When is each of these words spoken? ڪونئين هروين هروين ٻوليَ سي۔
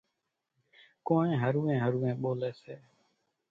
ڪونئين 1.07 1.39
هروين 1.43 1.77
هروين 1.83 2.13
ٻوليَ 2.21 2.49
سي۔ 2.61 2.75